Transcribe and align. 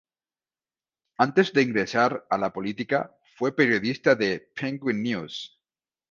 Antes 1.25 1.51
de 1.57 1.65
ingresar 1.65 2.25
a 2.31 2.39
la 2.43 2.51
política, 2.51 3.15
fue 3.35 3.55
periodista 3.55 4.15
de 4.15 4.39
"Penguin 4.55 5.03
News". 5.03 5.59